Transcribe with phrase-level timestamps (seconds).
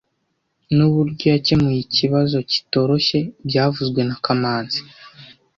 [0.75, 4.79] Nuburyo yakemuye ikibazo kitoroshye byavuzwe na kamanzi